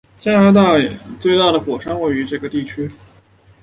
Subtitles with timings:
[0.17, 0.79] 加拿大
[1.19, 2.89] 最大的火山位于这个地区。